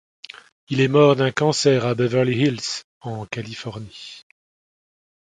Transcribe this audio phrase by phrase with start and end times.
[0.69, 4.25] Il est mort d'un cancer à Beverly Hills, en Californie.